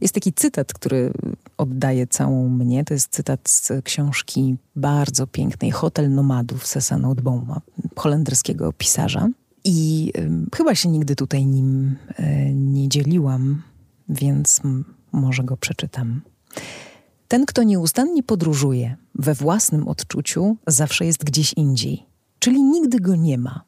[0.00, 1.12] Jest taki cytat, który
[1.58, 2.84] oddaje całą mnie.
[2.84, 7.60] To jest cytat z książki bardzo pięknej Hotel Nomadów Sessa Nootbauma,
[7.96, 9.28] holenderskiego pisarza.
[9.64, 13.62] I y, chyba się nigdy tutaj nim y, nie dzieliłam,
[14.08, 14.60] więc
[15.12, 16.20] może go przeczytam.
[17.28, 22.06] Ten, kto nieustannie podróżuje we własnym odczuciu, zawsze jest gdzieś indziej,
[22.38, 23.64] czyli nigdy go nie ma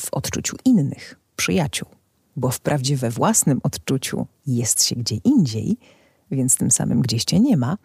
[0.00, 1.88] w odczuciu innych, przyjaciół,
[2.36, 5.76] bo wprawdzie we własnym odczuciu jest się gdzie indziej,
[6.30, 7.78] więc tym samym gdzieś cię nie ma,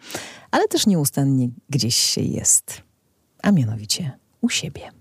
[0.50, 2.82] ale też nieustannie gdzieś się jest,
[3.42, 4.92] a mianowicie u siebie.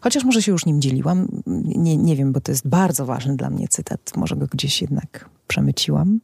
[0.00, 3.50] Chociaż może się już nim dzieliłam, nie, nie wiem, bo to jest bardzo ważny dla
[3.50, 6.20] mnie cytat, może go gdzieś jednak przemyciłam.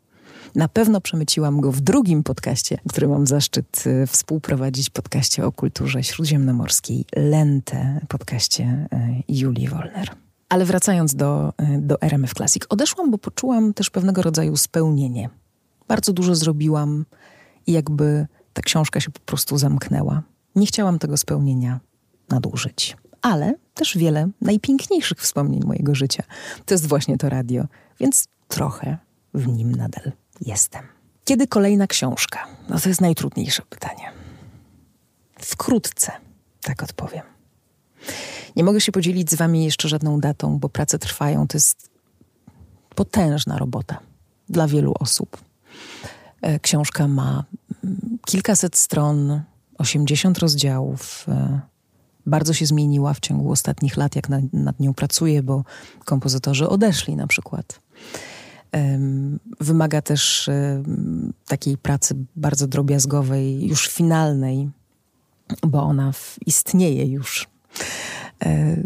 [0.55, 6.03] Na pewno przemyciłam go w drugim podcaście, który mam zaszczyt y, współprowadzić, podcaście o kulturze
[6.03, 10.11] śródziemnomorskiej, Lente, podcaście y, Julii Wolner.
[10.49, 15.31] Ale wracając do, y, do RMF Classic, odeszłam, bo poczułam też pewnego rodzaju spełnienie.
[15.89, 17.05] Bardzo dużo zrobiłam
[17.67, 20.23] i jakby ta książka się po prostu zamknęła.
[20.57, 21.81] Nie chciałam tego spełnienia
[22.29, 22.97] nadużyć.
[23.23, 26.23] Ale też wiele najpiękniejszych wspomnień mojego życia.
[26.67, 27.65] To jest właśnie to radio,
[28.01, 28.99] więc trochę
[29.35, 30.83] w nim nadal jestem.
[31.25, 32.47] Kiedy kolejna książka?
[32.69, 34.13] No to jest najtrudniejsze pytanie.
[35.39, 36.13] Wkrótce,
[36.63, 37.23] tak odpowiem.
[38.57, 41.47] Nie mogę się podzielić z wami jeszcze żadną datą, bo prace trwają.
[41.47, 41.91] To jest
[42.95, 43.99] potężna robota
[44.49, 45.37] dla wielu osób.
[46.43, 47.45] E, książka ma
[47.85, 49.43] mm, kilkaset stron,
[49.79, 51.27] 80 rozdziałów.
[51.29, 51.61] E,
[52.27, 55.65] bardzo się zmieniła w ciągu ostatnich lat, jak nad nią pracuję, bo
[56.05, 57.81] kompozytorzy odeszli na przykład.
[59.61, 60.51] Wymaga też
[61.47, 64.71] takiej pracy bardzo drobiazgowej, już finalnej,
[65.67, 66.13] bo ona
[66.47, 67.49] istnieje już.
[68.45, 68.77] E,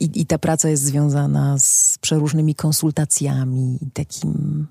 [0.00, 4.66] I, I, ta praca jest związana z przeróżnymi konsultacjami, takim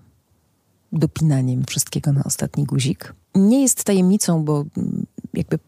[0.92, 3.14] dopinaniem wszystkiego na ostatni guzik.
[3.36, 4.66] Nie jest tajemnicą, bo
[5.38, 5.60] jakby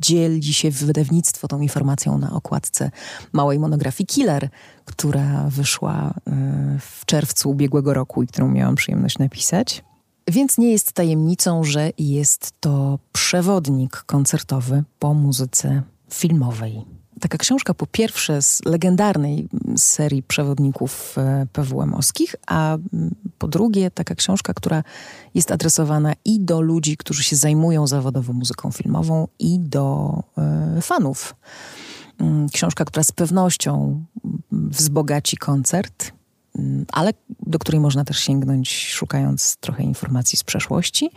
[0.00, 2.90] dzieli się wydawnictwo tą informacją na okładce
[3.32, 4.48] małej monografii Killer,
[4.84, 9.84] która wyszła e, w czerwcu ubiegłego roku i którą miałam przyjemność napisać.
[10.28, 16.84] Więc nie jest tajemnicą, że jest to przewodnik koncertowy po muzyce filmowej
[17.20, 22.78] taka książka po pierwsze z legendarnej serii przewodników e, PWM-owskich, a
[23.38, 24.82] po drugie taka książka, która
[25.34, 30.14] jest adresowana i do ludzi, którzy się zajmują zawodowo muzyką filmową i do
[30.78, 31.34] y, fanów.
[32.18, 34.04] Mm, książka, która z pewnością
[34.52, 36.12] wzbogaci koncert,
[36.92, 37.10] ale
[37.46, 41.10] do której można też sięgnąć szukając trochę informacji z przeszłości.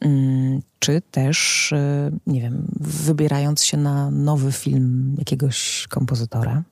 [0.00, 6.62] Mm, czy też, y, nie wiem, wybierając się na nowy film jakiegoś kompozytora.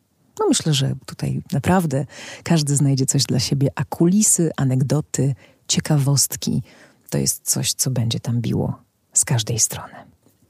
[0.40, 2.06] No myślę, że tutaj naprawdę
[2.42, 5.34] każdy znajdzie coś dla siebie, a kulisy, anegdoty,
[5.68, 6.62] ciekawostki
[7.10, 8.82] to jest coś, co będzie tam biło
[9.12, 9.94] z każdej strony.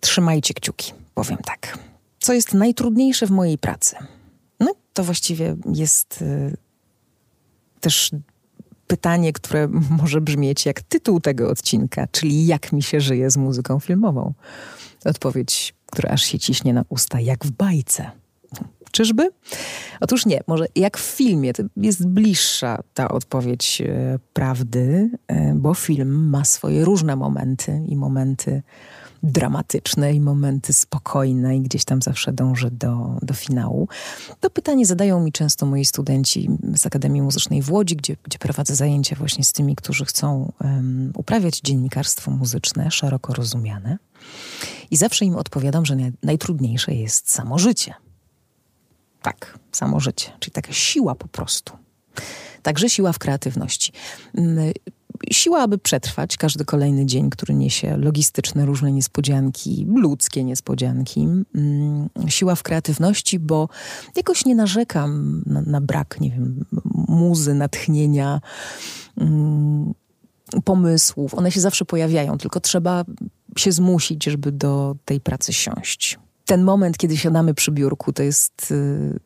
[0.00, 1.78] Trzymajcie kciuki, powiem tak.
[2.20, 3.96] Co jest najtrudniejsze w mojej pracy?
[4.60, 6.56] No to właściwie jest y,
[7.80, 8.10] też
[8.86, 9.68] pytanie, które
[10.00, 14.32] może brzmieć jak tytuł tego odcinka, czyli jak mi się żyje z muzyką filmową.
[15.04, 18.10] Odpowiedź, która aż się ciśnie na usta, jak w bajce.
[18.90, 19.30] Czyżby?
[20.00, 25.74] Otóż nie, może jak w filmie, to jest bliższa ta odpowiedź e, prawdy, e, bo
[25.74, 28.62] film ma swoje różne momenty i momenty
[29.22, 33.88] dramatyczne i momenty spokojne i gdzieś tam zawsze dążę do, do finału.
[34.40, 38.74] To pytanie zadają mi często moi studenci z Akademii Muzycznej w Łodzi, gdzie, gdzie prowadzę
[38.74, 43.98] zajęcia właśnie z tymi, którzy chcą um, uprawiać dziennikarstwo muzyczne, szeroko rozumiane.
[44.90, 47.94] I zawsze im odpowiadam, że najtrudniejsze jest samo życie.
[49.22, 51.72] Tak, samo życie, czyli taka siła po prostu.
[52.62, 53.92] Także siła w kreatywności.
[55.33, 61.28] Siła, aby przetrwać każdy kolejny dzień, który niesie logistyczne różne niespodzianki, ludzkie niespodzianki.
[61.54, 63.68] Mm, siła w kreatywności, bo
[64.16, 66.64] jakoś nie narzekam na, na brak, nie wiem,
[67.09, 68.40] muzy, natchnienia,
[69.16, 69.94] mm,
[70.64, 71.35] pomysłów.
[71.35, 73.04] One się zawsze pojawiają, tylko trzeba
[73.56, 76.18] się zmusić, żeby do tej pracy siąść.
[76.44, 79.20] Ten moment, kiedy siadamy przy biurku, to jest y,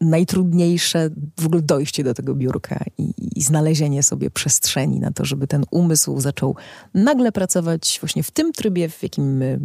[0.00, 5.46] najtrudniejsze w ogóle dojście do tego biurka i, i, znalezienie sobie przestrzeni na to, żeby
[5.46, 6.56] ten umysł zaczął
[6.94, 9.60] nagle pracować właśnie w tym trybie, w jakim my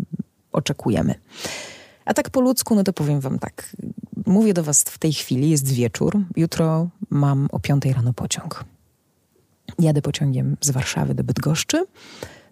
[0.52, 1.16] oczekujemy.
[2.06, 3.76] A tak po ludzku, no to powiem wam tak.
[4.26, 6.22] Mówię do was w tej chwili, jest wieczór.
[6.36, 8.66] Jutro mam o 5 rano pociąg.
[9.80, 11.86] Jadę pociągiem z Warszawy do Bydgoszczy.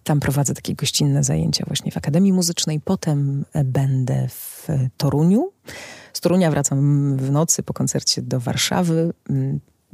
[0.03, 2.79] Tam prowadzę takie gościnne zajęcia właśnie w Akademii Muzycznej.
[2.79, 5.51] Potem będę w Toruniu.
[6.13, 9.13] Z Torunia wracam w nocy po koncercie do Warszawy.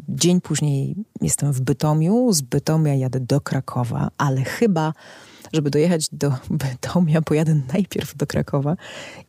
[0.09, 2.33] Dzień później jestem w Bytomiu.
[2.33, 4.93] Z Bytomia jadę do Krakowa, ale chyba
[5.53, 8.75] żeby dojechać do Bytomia, pojadę najpierw do Krakowa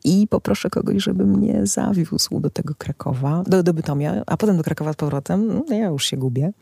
[0.04, 4.62] i poproszę kogoś, żeby mnie zawiózł do tego Krakowa, do, do Bytomia, a potem do
[4.62, 5.62] Krakowa z powrotem.
[5.68, 6.52] No ja już się gubię.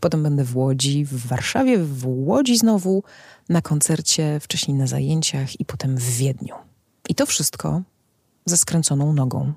[0.00, 3.02] Potem będę w Łodzi, w Warszawie, w Łodzi znowu,
[3.48, 6.54] na koncercie, wcześniej na zajęciach i potem w Wiedniu.
[7.08, 7.82] I to wszystko
[8.46, 9.52] ze skręconą nogą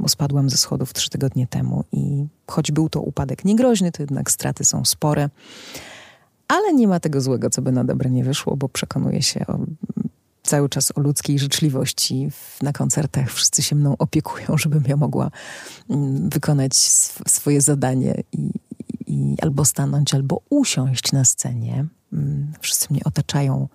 [0.00, 4.30] bo spadłam ze schodów trzy tygodnie temu i choć był to upadek niegroźny, to jednak
[4.30, 5.28] straty są spore.
[6.50, 9.58] Ale nie ma tego złego, co by na dobre nie wyszło, bo przekonuję się o,
[10.42, 12.28] cały czas o ludzkiej życzliwości.
[12.62, 15.30] Na koncertach wszyscy się mną opiekują, żebym ja mogła
[15.90, 18.50] mm, wykonać sw swoje zadanie i,
[19.06, 21.86] i albo stanąć, albo usiąść na scenie.
[22.12, 23.68] Mm, wszyscy mnie otaczają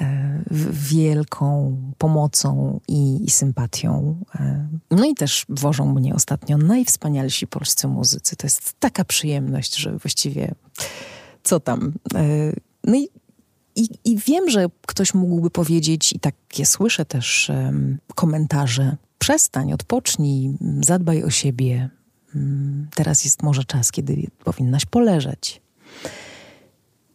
[0.00, 4.16] e, wielką pomocą i, i, sympatią.
[4.34, 8.36] E, no i też wożą mnie ostatnio najwspanialsi polscy muzycy.
[8.36, 10.54] To jest taka przyjemność, że właściwie
[11.44, 11.92] co tam.
[12.14, 12.52] E,
[12.84, 13.08] no i,
[13.76, 17.50] i, i wiem, że ktoś mógłby powiedzieć, i takie słyszę też
[18.14, 21.90] komentarze, przestań, odpocznij, zadbaj o siebie.
[22.34, 25.62] Um, teraz jest może czas, kiedy powinnaś poleżeć.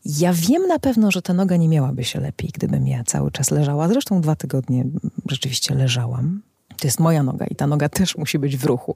[0.06, 3.52] Ja wiem na pewno, że ta noga nie miałaby się lepiej, gdybym ja cały czas
[3.52, 3.88] leżała.
[3.88, 4.86] Zresztą dwa tygodnie
[5.30, 6.42] rzeczywiście leżałam.
[6.80, 8.96] To jest moja noga i ta noga też musi być w ruchu,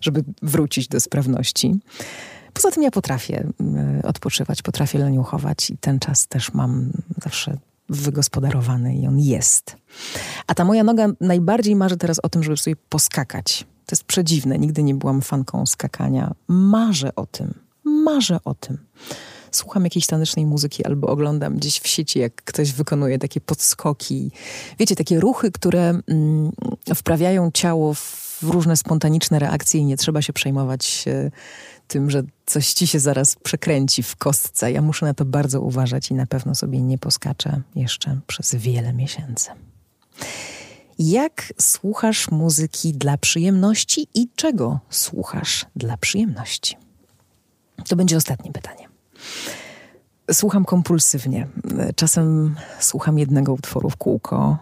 [0.00, 1.78] żeby wrócić do sprawności.
[2.54, 3.48] Poza tym ja potrafię
[4.02, 6.90] y, odpoczywać, potrafię leniuchować i ten czas też mam
[7.22, 9.76] zawsze wygospodarowany i on jest.
[10.46, 13.66] A ta moja noga najbardziej marzy teraz o tym, żeby sobie poskakać.
[13.86, 16.34] To jest przedziwne, nigdy nie byłam fanką skakania.
[16.48, 18.78] Marzę o tym, marzę o tym.
[19.50, 24.30] Słucham jakiejś tanecznej muzyki albo oglądam gdzieś w sieci, jak ktoś wykonuje takie podskoki.
[24.78, 26.52] Wiecie, takie ruchy, które mm,
[26.94, 31.04] wprawiają ciało w różne spontaniczne reakcje i nie trzeba się przejmować
[31.88, 34.72] tym, że coś ci się zaraz przekręci w kostce.
[34.72, 38.92] Ja muszę na to bardzo uważać i na pewno sobie nie poskaczę jeszcze przez wiele
[38.92, 39.50] miesięcy.
[40.98, 46.76] Jak słuchasz muzyki dla przyjemności i czego słuchasz dla przyjemności?
[47.88, 48.88] To będzie ostatnie pytanie.
[50.32, 51.48] Słucham kompulsywnie.
[51.96, 54.58] Czasem słucham jednego utworu w kółko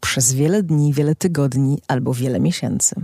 [0.00, 2.94] przez wiele dni, wiele tygodni albo wiele miesięcy.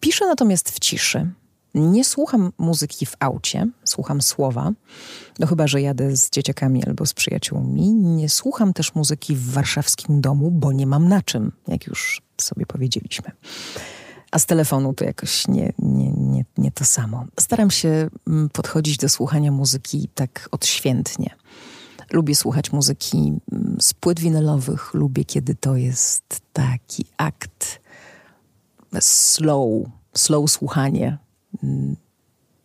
[0.00, 1.30] Piszę natomiast w ciszy,
[1.74, 4.72] nie słucham muzyki w aucie, słucham słowa,
[5.38, 7.94] no chyba, że jadę z dzieciakami albo z przyjaciółmi.
[7.94, 12.66] Nie słucham też muzyki w warszawskim domu, bo nie mam na czym, jak już sobie
[12.66, 13.30] powiedzieliśmy.
[14.30, 17.24] A z telefonu to jakoś nie, nie, nie, nie to samo.
[17.40, 21.36] Staram się mm, podchodzić do słuchania muzyki tak odświętnie.
[22.12, 27.80] Lubię słuchać muzyki mm, z płyt winylowych, lubię, kiedy to jest taki akt
[29.00, 31.18] slow, slow słuchanie,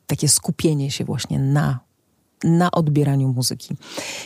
[0.08, 1.80] takie skupienie się właśnie na,
[2.43, 3.76] na odbieraniu muzyki.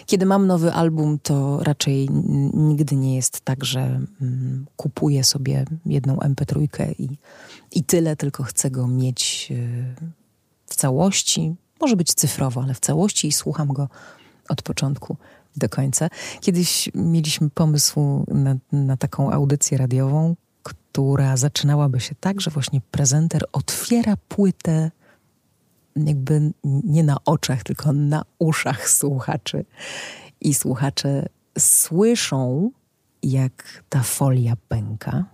[0.06, 2.10] Kiedy mam nowy album, to raczej
[2.54, 6.68] nigdy nie jest tak, że mm, kupuję sobie jedną MP3
[7.00, 7.18] i,
[7.72, 9.96] i tyle, tylko chcę go mieć y,
[10.66, 11.56] w całości.
[11.82, 13.90] Może być cyfrowo, ale w całości i słucham go
[14.50, 15.18] od początku
[15.58, 16.10] do końca.
[16.42, 20.36] Kiedyś mieliśmy pomysł na, na taką audycję radiową,
[20.92, 24.92] która zaczynałaby się tak, że właśnie prezenter otwiera płytę
[25.96, 29.66] jakby nie na oczach, tylko na uszach słuchaczy.
[30.42, 31.26] I słuchacze
[31.60, 32.72] słyszą,
[33.24, 35.26] jak ta folia pęka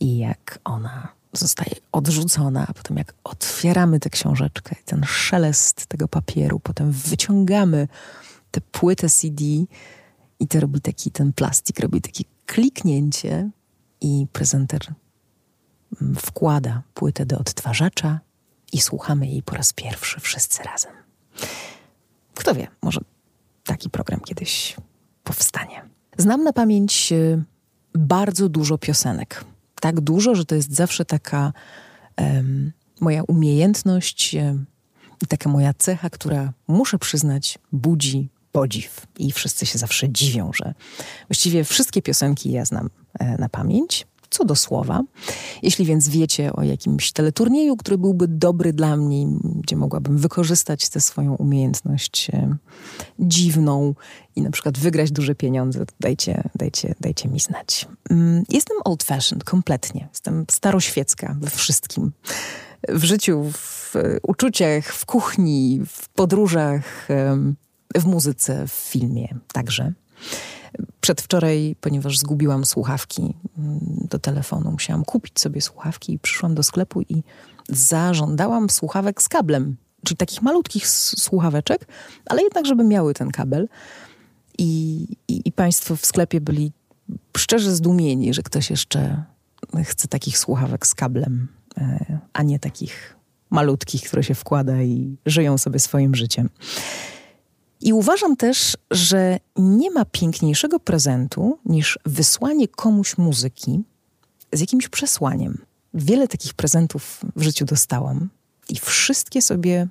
[0.00, 6.60] i jak ona zostaje odrzucona, a potem jak otwieramy tę książeczkę, ten szelest tego papieru,
[6.60, 7.88] potem wyciągamy
[8.50, 9.44] tę płytę CD
[10.40, 13.50] i to robi taki, ten plastik robi takie kliknięcie
[14.00, 14.80] i prezenter
[16.02, 18.20] mm, wkłada płytę do odtwarzacza
[18.72, 20.92] i słuchamy jej po raz pierwszy wszyscy razem.
[22.34, 23.00] Kto wie, może
[23.64, 24.76] taki program kiedyś
[25.24, 25.82] powstanie.
[26.18, 27.44] Znam na pamięć y,
[27.94, 29.44] bardzo dużo piosenek.
[29.80, 31.52] Tak dużo, że to jest zawsze taka
[32.18, 34.66] um, moja umiejętność um,
[35.22, 39.06] i taka moja cecha, która muszę przyznać, budzi podziw.
[39.18, 40.74] I wszyscy się zawsze dziwią, że
[41.28, 42.90] właściwie wszystkie piosenki ja znam
[43.38, 44.06] na pamięć.
[44.30, 45.02] co do słowa.
[45.62, 51.00] Jeśli więc wiecie o jakimś teleturnieju, który byłby dobry dla mnie, gdzie mogłabym wykorzystać tę
[51.00, 52.56] swoją umiejętność e,
[53.18, 53.94] dziwną
[54.36, 57.86] i na przykład wygrać duże pieniądze, to dajcie, dajcie, dajcie mi znać.
[58.10, 60.08] Mm, jestem old fashioned, kompletnie.
[60.10, 62.12] Jestem staroświecka we wszystkim.
[62.88, 67.08] W życiu, w uczuciach, w kuchni, w podróżach,
[67.94, 69.92] w muzyce, w filmie także.
[71.00, 77.00] Przedwczoraj, ponieważ zgubiłam słuchawki mm, do telefonu, musiałam kupić sobie słuchawki i przyszłam do sklepu
[77.00, 77.22] i
[77.68, 81.86] zażądałam słuchawek z kablem, czyli takich malutkich słuchaweczek,
[82.26, 83.68] ale jednak, żeby miały ten kabel.
[84.58, 86.72] I, i, i Państwo w sklepie byli
[87.36, 89.24] szczerze zdumieni, że ktoś jeszcze
[89.84, 93.16] chce takich słuchawek z kablem, e, a nie takich
[93.50, 96.48] malutkich, które się wkłada i żyją sobie swoim życiem.
[97.80, 103.82] I uważam też, że nie ma piękniejszego prezentu niż wysłanie komuś muzyki
[104.52, 105.58] z jakimś przesłaniem.
[105.94, 108.28] Wiele takich prezentów w życiu dostałam
[108.68, 109.88] i wszystkie sobie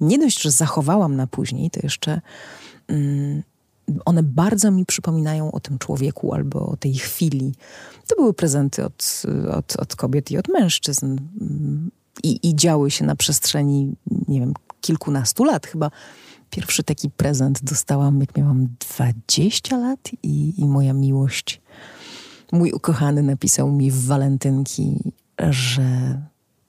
[0.00, 2.20] nie dość, że zachowałam na później, to jeszcze
[2.88, 3.42] mm,
[4.04, 7.54] one bardzo mi przypominają o tym człowieku albo o tej chwili.
[8.06, 9.22] To były prezenty od,
[9.52, 11.06] od, od kobiet i od mężczyzn.
[11.40, 11.90] Mm,
[12.22, 13.94] I, I działy się na przestrzeni,
[14.28, 15.66] nie wiem, kilkunastu lat.
[15.66, 15.90] Chyba
[16.50, 21.60] Pierwszy taki prezent dostałam, jak miałam 20 lat i, i moja miłość,
[22.52, 25.12] mój ukochany napisał mi w walentynki,
[25.50, 26.20] że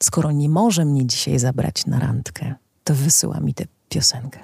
[0.03, 4.39] skoro nie może mnie dzisiaj zabrać na randkę, to wysyła mi tę piosenkę.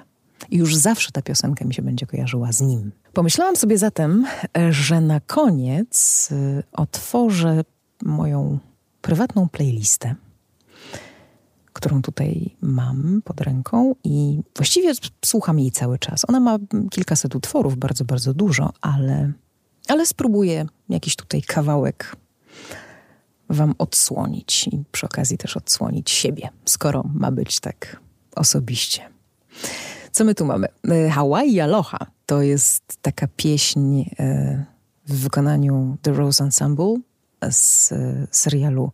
[0.50, 2.92] I już zawsze ta piosenka mi się będzie kojarzyła z nim.
[3.12, 4.26] Pomyślałam sobie zatem,
[4.70, 7.64] że na koniec y, otworzę
[8.02, 8.58] moją
[9.02, 10.14] prywatną playlistę
[11.78, 14.92] którą tutaj mam pod ręką i właściwie
[15.24, 16.24] słucham jej cały czas.
[16.28, 16.58] Ona ma
[16.90, 19.32] kilkaset utworów, bardzo, bardzo dużo, ale,
[19.88, 22.16] ale spróbuję jakiś tutaj kawałek
[23.50, 28.00] wam odsłonić i przy okazji też odsłonić siebie, skoro ma być tak
[28.36, 29.02] osobiście.
[30.12, 30.66] Co my tu mamy?
[30.90, 34.64] E, Hawaii Aloha to jest taka pieśń e,
[35.06, 36.96] w wykonaniu The Rose Ensemble
[37.50, 38.92] z e, serialu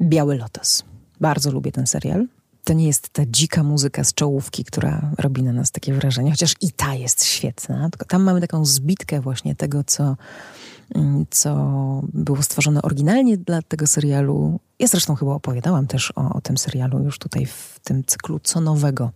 [0.00, 0.89] Biały Lotos.
[1.20, 2.26] Bardzo lubię ten serial.
[2.64, 6.54] To nie jest ta dzika muzyka z czołówki, która robi na nas takie wrażenie, chociaż
[6.60, 7.90] i ta jest świetna.
[7.90, 10.16] Tylko tam mamy taką zbitkę właśnie tego, co,
[10.94, 11.54] mm, co
[12.12, 14.60] było stworzone oryginalnie dla tego serialu.
[14.78, 18.60] Ja zresztą chyba opowiadałam też o, o tym serialu już tutaj w tym cyklu Co
[18.60, 19.10] Nowego.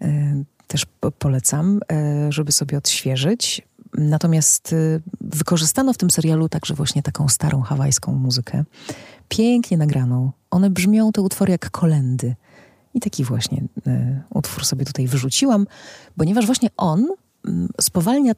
[0.00, 0.86] E, też
[1.18, 3.62] polecam, e, żeby sobie odświeżyć.
[3.98, 8.64] Natomiast y, wykorzystano w tym serialu także właśnie taką starą hawajską muzykę,
[9.28, 10.32] pięknie nagraną.
[10.54, 12.34] One brzmią, te utwory, jak kolendy.
[12.94, 15.66] I taki właśnie y, utwór sobie tutaj wyrzuciłam,
[16.16, 17.50] ponieważ właśnie on y,
[17.80, 18.36] spowalnia y,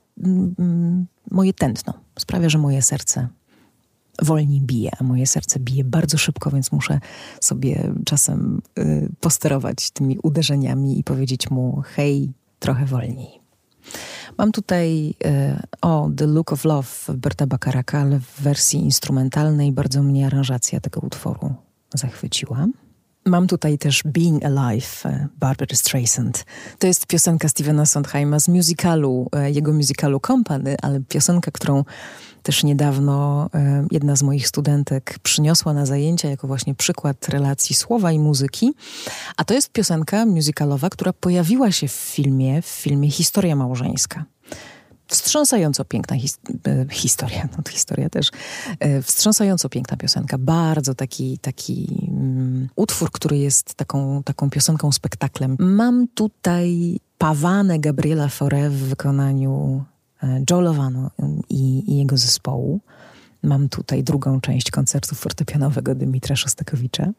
[1.31, 1.95] moje tętno.
[2.19, 3.29] Sprawia, że moje serce
[4.23, 7.01] wolniej bije, a moje serce bije bardzo szybko, więc muszę
[7.41, 13.41] sobie czasem y, posterować tymi uderzeniami i powiedzieć mu: hej, trochę wolniej.
[14.39, 20.03] Mam tutaj e, o The Look of Love Berta Bakaraka, ale w wersji instrumentalnej bardzo
[20.03, 22.67] mnie aranżacja tego utworu zachwyciła.
[23.27, 26.45] Mam tutaj też Being Alive e, Barbara Streisand.
[26.79, 31.85] To jest piosenka Stevena Sondheima z musicalu, e, jego musicalu Company, ale piosenka, którą
[32.43, 38.13] też niedawno e, jedna z moich studentek przyniosła na zajęcia jako właśnie przykład relacji słowa
[38.13, 38.75] i muzyki.
[39.37, 44.25] A to jest piosenka musicalowa, która pojawiła się w filmie, w filmie Historia Małżeńska
[45.07, 46.39] wstrząsająco piękna his
[46.69, 48.31] e, historia, no to historia też,
[48.81, 55.57] e, wstrząsająco piękna piosenka, bardzo taki, taki um, utwór, który jest taką, taką piosenką, spektaklem.
[55.59, 59.85] Mam tutaj Pawanę Gabriela Fore w wykonaniu
[60.23, 61.11] e, Joe Lovano
[61.49, 62.81] i, i, jego zespołu.
[63.43, 67.13] Mam tutaj drugą część koncertu fortepianowego Dymitra Szostakowicza,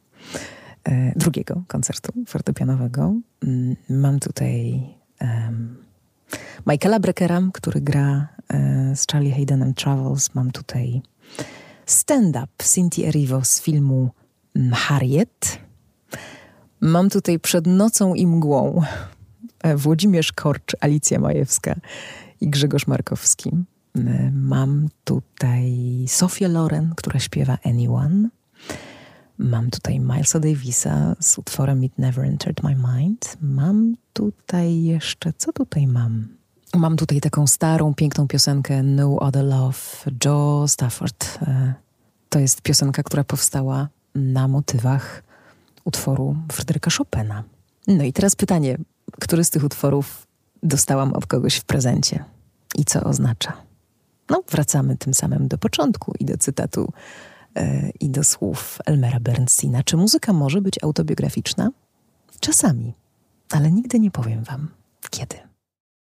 [1.15, 3.15] drugiego koncertu fortepianowego.
[3.43, 4.83] Mm, mam tutaj
[5.21, 5.86] um,
[6.65, 10.35] Michaela Breckera, który gra e, z Charlie Haydenem Travels.
[10.35, 11.01] Mam tutaj
[11.85, 14.09] stand-up Cynthia Erivo z filmu
[14.55, 15.59] mm, Harriet.
[16.81, 18.81] Mam tutaj Przed nocą i mgłą
[19.63, 21.75] e, Włodzimierz Korcz, Alicja Majewska
[22.41, 23.51] i Grzegorz Markowski.
[23.95, 28.29] E, mam tutaj Sofię Loren, która śpiewa Anyone.
[29.37, 33.37] Mam tutaj Milesa Davisa z utworem It Never Entered My Mind.
[33.41, 36.27] Mam tutaj jeszcze, co tutaj mam?
[36.75, 39.79] Mam tutaj taką starą, piękną piosenkę No Other Love,
[40.25, 41.39] Joe Stafford.
[41.41, 41.73] E,
[42.29, 45.23] to jest piosenka, która powstała na motywach
[45.85, 47.43] utworu Fryderyka Chopina.
[47.87, 48.77] No i teraz pytanie,
[49.21, 50.27] który z tych utworów
[50.63, 52.23] dostałam od kogoś w prezencie
[52.75, 53.53] i co oznacza?
[54.29, 56.93] No, wracamy tym samym do początku i do cytatu
[57.99, 59.83] i do słów Elmera Bernsteina.
[59.83, 61.69] Czy muzyka może być autobiograficzna?
[62.39, 62.93] Czasami,
[63.51, 64.67] ale nigdy nie powiem wam
[65.09, 65.46] kiedy.